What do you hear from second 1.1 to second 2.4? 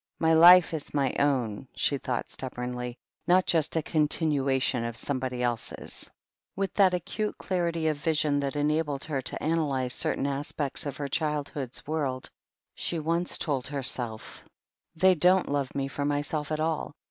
own," she thought